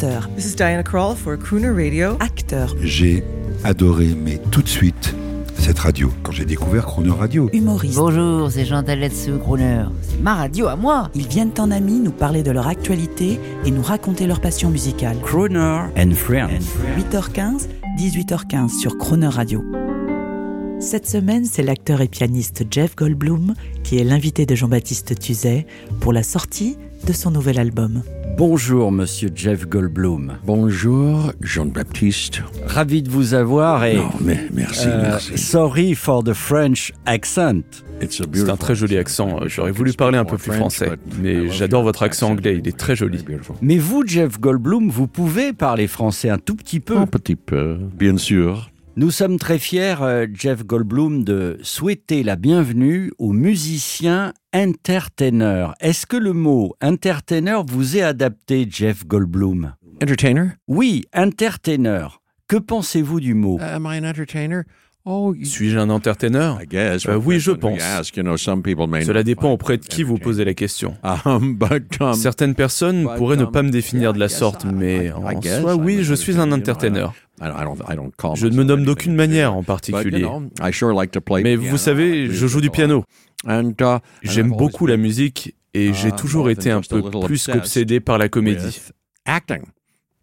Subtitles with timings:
[0.00, 2.16] chanteur, This is Diana Krall for Crooner Radio.
[2.20, 3.22] acteur, J'ai
[3.64, 5.14] adoré, mais tout de suite,
[5.58, 6.10] cette radio.
[6.22, 7.96] Quand j'ai découvert Chrono Radio, humoriste.
[7.96, 9.84] Bonjour, c'est Jean Taletsu, Crooner.
[10.02, 11.10] C'est ma radio à moi.
[11.14, 15.16] Ils viennent en amis nous parler de leur actualité et nous raconter leur passion musicale.
[15.22, 16.64] Crooner and Friends.
[16.96, 19.62] 8h15, 18h15 sur Croner Radio.
[20.78, 25.66] Cette semaine, c'est l'acteur et pianiste Jeff Goldblum qui est l'invité de Jean-Baptiste Tuzet
[26.00, 28.02] pour la sortie de son nouvel album.
[28.40, 30.38] Bonjour, monsieur Jeff Goldblum.
[30.46, 32.40] bonjour Jean-Baptiste.
[32.64, 33.96] Ravi de vous avoir et.
[33.96, 35.36] Non, mais merci, euh, merci.
[35.36, 37.84] sorry for the French accent.
[38.08, 39.40] C'est un très joli accent.
[39.44, 42.96] J'aurais voulu parler un peu plus français, mais j'adore votre accent anglais, il est très
[42.96, 43.22] joli.
[43.60, 46.96] Mais vous, Jeff Goldblum, vous pouvez parler français un tout petit peu.
[46.96, 48.69] Un petit peu, bien sûr.
[48.96, 55.68] Nous sommes très fiers, euh, Jeff Goldblum, de souhaiter la bienvenue aux musiciens entertainer.
[55.80, 59.74] Est-ce que le mot entertainer vous est adapté, Jeff Goldblum?
[60.02, 60.48] Entertainer?
[60.66, 62.08] Oui, entertainer.
[62.48, 63.58] Que pensez-vous du mot?
[63.60, 64.62] Am I an entertainer?
[65.06, 67.06] Oh, Suis-je un entertainer I guess.
[67.06, 67.80] Euh, oui, je pense.
[67.80, 70.94] ask, you know, some people may Cela dépend auprès de qui vous posez la question.
[71.24, 74.64] Um, but, um, Certaines personnes but, pourraient ne um, pas me définir de la sorte,
[74.66, 77.06] mais I- en soi, I'm oui, an je suis un entertainer,
[77.40, 80.20] Je ne me myself nomme d'aucune manière en but, you particulier.
[80.22, 81.70] know, I sure like to play Mais piano.
[81.70, 83.04] vous I savez, je joue du piano.
[83.48, 83.62] uh,
[84.22, 87.20] J'aime beaucoup always la been, musique et uh, j'ai toujours more été un peu little
[87.24, 88.80] plus obsessed qu'obsédé par la comédie.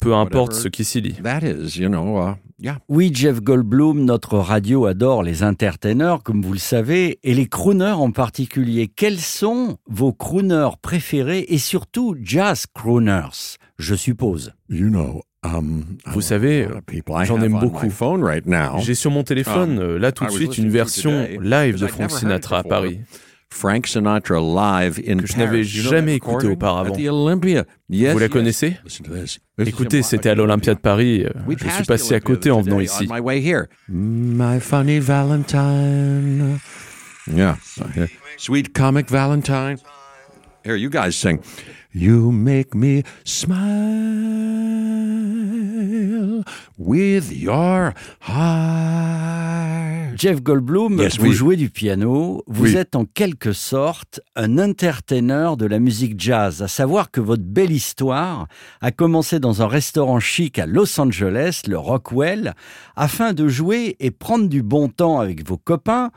[0.00, 1.14] Peu importe ce qui s'y lit.
[1.22, 2.78] That is, you know, uh, yeah.
[2.88, 7.92] Oui, Jeff Goldblum, notre radio adore les entertainers, comme vous le savez, et les crooners
[7.96, 8.88] en particulier.
[8.88, 14.52] Quels sont vos crooners préférés et surtout jazz crooners, je suppose?
[14.68, 16.68] You know, um, Vous savez,
[17.24, 17.88] j'en aime beaucoup.
[17.90, 18.78] phone right now.
[18.78, 21.86] J'ai sur mon téléphone, Um, euh, là tout de suite, une version today, live de
[21.86, 22.68] Frank Sinatra à before.
[22.80, 23.00] Paris.
[23.50, 26.92] Frank Sinatra live in Que je n'avais jamais écouté auparavant.
[26.92, 27.64] At the Olympia.
[27.88, 28.76] Yes, Vous la connaissez?
[28.84, 29.38] Listen to this.
[29.56, 31.24] This is Écoutez, c'était à l'Olympia de Paris.
[31.24, 33.08] euh, Je suis passé à côté en venant ici.
[33.08, 33.66] Here.
[33.88, 36.58] My funny Valentine.
[37.32, 37.56] Yeah.
[38.36, 39.76] Sweet comic Valentine.
[40.64, 41.38] Here, you guys sing.
[41.94, 44.65] You make me smile
[46.78, 50.16] with your heart.
[50.16, 51.32] Jeff Goldblum, Yes, vous oui.
[51.32, 52.76] jouez du piano, vous Oui.
[52.76, 57.70] êtes en quelque sorte un entertainer de la musique jazz, à savoir que votre belle
[57.72, 58.46] histoire
[58.80, 62.54] a commencé dans un restaurant chic à Los Angeles, le Rockwell,
[62.96, 66.10] afin de jouer et prendre du bon temps avec vos copains.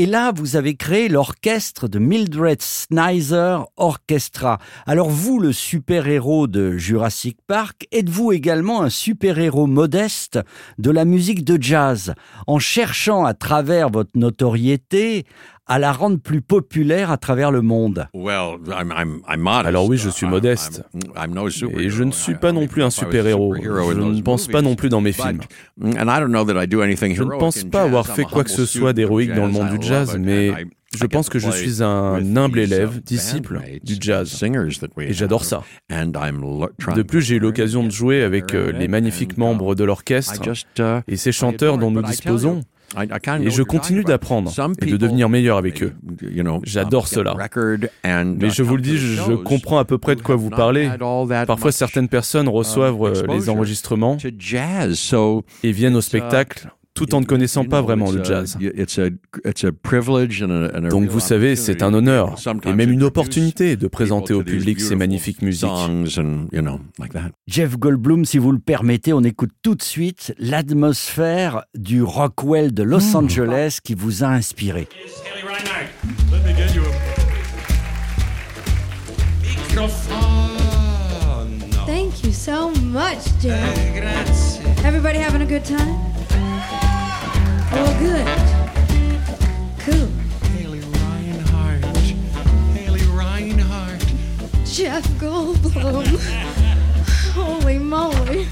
[0.00, 4.58] Et là, vous avez créé l'orchestre de Mildred Snyder Orchestra.
[4.86, 10.38] Alors vous, le super-héros de Jurassic Park, êtes-vous également un super-héros modeste
[10.78, 12.14] de la musique de jazz,
[12.46, 15.26] en cherchant à travers votre notoriété
[15.68, 19.66] à la rendre plus populaire à travers le monde Well, I'm, I'm, I'm modest.
[19.66, 20.82] Alors oui, je suis I'm- modeste.
[21.28, 21.48] No
[21.78, 23.54] Et je ne suis I- pas non plus un super-héros.
[23.56, 25.40] Je ne pense pas non plus dans mes films.
[25.80, 28.28] and I don't know that I do anything Je ne pense pas avoir fait a
[28.28, 29.60] quoi que ce soit d'héroïque dans le jazz.
[29.62, 30.52] monde I du jazz, mais
[30.96, 34.28] je pense to que je play suis un with humble élève, disciple du and jazz.
[34.30, 35.62] singers that we Et j'adore have.
[35.90, 36.94] ça.
[36.94, 40.40] De plus, j'ai eu l'occasion de jouer avec euh, les magnifiques uh, membres de l'orchestre
[40.78, 42.62] uh, et ces chanteurs dont nous disposons.
[43.42, 44.50] Et je continue d'apprendre
[44.80, 45.92] et de devenir meilleur avec eux.
[46.64, 47.34] J'adore um, cela.
[48.04, 50.90] Mais uh, je vous le dis, je comprends à peu près de quoi vous parlez.
[51.46, 54.16] Parfois, certaines personnes reçoivent euh, les enregistrements
[55.62, 56.68] et viennent au uh, spectacle
[56.98, 58.58] tout en ne connaissant pas vraiment it's le jazz.
[60.90, 62.34] Donc vous savez, c'est un opportunity, honneur
[62.66, 65.68] et même une opportunité de présenter au public ces magnifiques musiques.
[67.46, 72.82] Jeff Goldblum, si vous le permettez, on écoute tout de suite l'atmosphère du Rockwell de
[72.82, 74.88] Los Angeles qui vous a inspiré.
[81.86, 84.84] Thank you so much, Jeff.
[84.84, 86.17] Everybody having a good time?
[87.80, 88.26] Oh, good.
[89.84, 90.08] Cool.
[90.52, 91.84] Haley Reinhardt.
[92.74, 94.04] Haley Reinhardt.
[94.64, 96.18] Jeff Goldblum.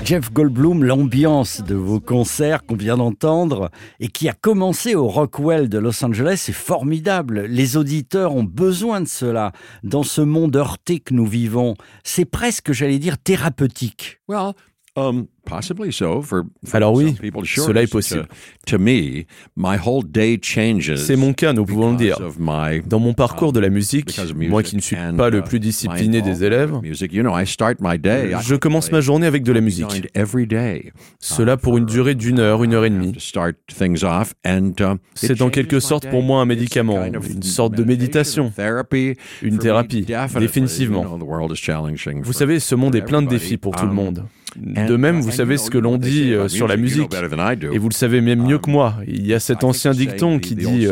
[0.04, 3.70] Jeff Goldblum, l'ambiance de vos concerts qu'on vient d'entendre
[4.00, 7.42] et qui a commencé au Rockwell de Los Angeles est formidable.
[7.42, 9.52] Les auditeurs ont besoin de cela
[9.82, 11.74] dans ce monde heurté que nous vivons.
[12.04, 14.20] C'est presque, j'allais dire, thérapeutique.
[14.28, 14.52] Well,
[14.96, 17.64] um, possibly so for, for Alors oui, some people, sure.
[17.64, 18.26] cela est To- possible.
[18.66, 19.24] To, me,
[19.56, 20.94] my whole day changes.
[20.96, 22.18] C'est mon cas, nous pouvons le dire.
[22.38, 25.28] my, Dans mon parcours de la musique, because of moi qui ne suis and, pas
[25.28, 27.12] uh, le plus my discipliné des élèves, with Music.
[27.12, 28.32] You know, I start my day.
[28.32, 29.88] I je commence ma journée avec de la musique.
[29.88, 30.92] joined every day.
[31.20, 33.12] Cela pour une durée d'une heure, une heure et demie.
[33.16, 38.52] Uh, C'est en quelque sorte pour moi un médicament, une sorte de méditation,
[39.42, 40.06] une thérapie,
[40.38, 41.18] définitivement.
[42.22, 44.24] Vous savez, ce monde est plein de défis pour tout le Um, monde.
[44.56, 47.12] De même, uh, vous savez you ce que l'on dit euh, sur la musique,
[47.72, 48.96] et vous le savez même mieux que moi.
[49.06, 50.86] Il y a cet ancien dicton qui dit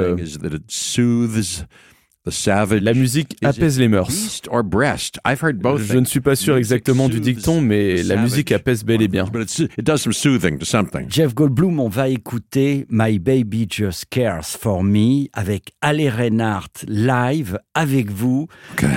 [2.27, 4.09] La musique apaise les mœurs.
[4.11, 9.09] Je ne suis pas sûr exactement du dicton, mais the la musique apaise bel et
[9.09, 9.27] bien.
[9.27, 11.07] But it's, it does some soothing to something.
[11.11, 17.59] Jeff Goldblum, on va écouter My Baby Just Cares for Me avec Ale Reinhardt live
[17.75, 18.47] avec vous.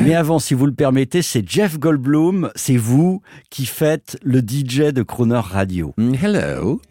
[0.03, 4.94] Mais avant, si vous le permettez, c'est Jeff Goldblum, c'est vous qui faites le DJ
[4.94, 5.94] de Croner Radio.
[5.97, 6.81] Mm, Hello,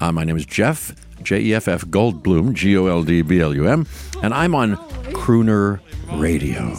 [0.00, 3.40] uh, my name is Jeff, J E F F Goldblum, G O L D B
[3.40, 3.86] L U M,
[4.22, 4.76] and I'm on
[5.12, 5.80] Crooner
[6.12, 6.72] Radio.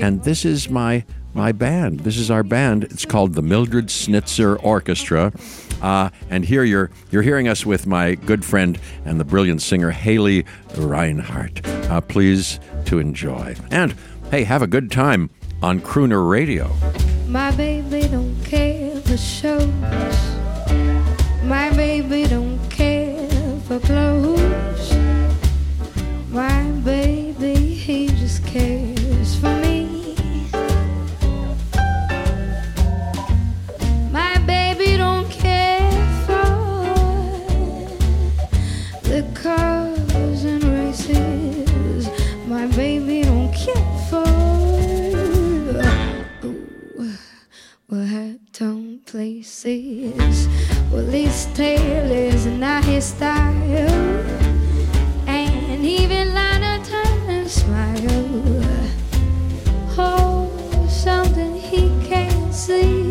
[0.00, 1.04] And this is my
[1.34, 2.00] my band.
[2.00, 2.84] This is our band.
[2.84, 5.32] It's called the Mildred Snitzer Orchestra.
[5.82, 9.90] Uh, and here you're you're hearing us with my good friend and the brilliant singer
[9.90, 10.46] Haley
[10.76, 11.66] Reinhardt.
[11.66, 13.54] Uh, please to enjoy.
[13.70, 13.94] And
[14.30, 15.30] hey, have a good time
[15.62, 16.70] on Crooner Radio.
[17.28, 20.43] My baby don't care for shows.
[21.46, 23.28] My baby don't care
[23.68, 24.94] for clothes.
[26.30, 29.73] My baby, he just cares for me.
[49.74, 50.48] Places.
[50.92, 54.24] Well, his tail is not his style.
[55.26, 58.70] And even Lana Turner smile.
[59.98, 63.03] Oh, something he can't see.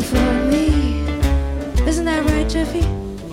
[0.00, 1.00] for me.
[1.86, 2.82] Isn't that right, Jeffy?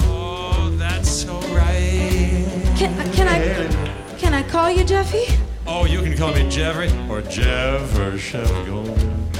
[0.01, 2.45] Oh, that's so right.
[2.77, 5.25] Can, uh, can I can I call you Jeffy?
[5.65, 8.87] Oh, you can call me Jeffrey or Jeff or Chevrolet.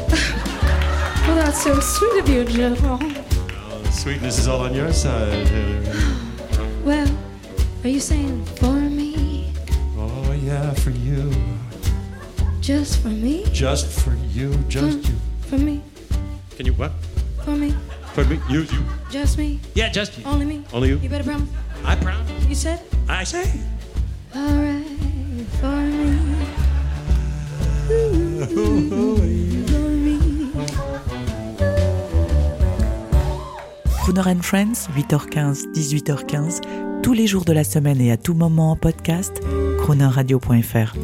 [1.28, 2.80] well, that's so sweet of you, Jeff.
[2.84, 5.86] Oh, sweetness is all on your side, Hillary.
[6.84, 7.10] well,
[7.84, 9.54] are you saying for me?
[9.98, 11.32] Oh yeah, for you.
[12.62, 13.46] Just for me?
[13.52, 15.18] Just for you, just for, you.
[15.50, 15.82] For me.
[16.56, 16.92] Can you what?
[17.44, 17.74] For me?
[18.14, 18.40] For me?
[18.50, 18.84] You, you?
[19.12, 19.60] Just me?
[19.76, 20.24] Yeah, just you.
[20.26, 20.64] Only me?
[20.72, 21.00] Only you?
[21.00, 21.50] You better promise.
[21.84, 22.46] I promise.
[22.48, 22.80] You said?
[23.10, 23.44] I say.
[23.44, 23.60] Me.
[24.36, 26.14] Ooh, for me.
[34.04, 36.62] Crooner and Friends, 8h15, 18h15,
[37.02, 39.42] tous les jours de la semaine et à tout moment en podcast,
[39.80, 40.96] croonerradio.fr.